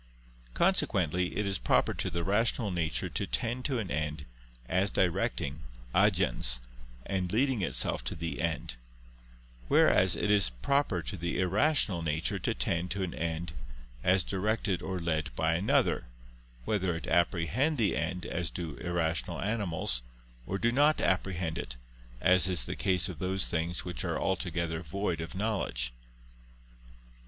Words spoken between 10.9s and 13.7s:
to the irrational nature to tend to an end,